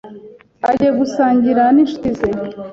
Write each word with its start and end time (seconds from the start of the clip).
agiye 0.69 0.91
gusangira 0.99 1.63
n’inshuti 1.75 2.09
ze, 2.17 2.27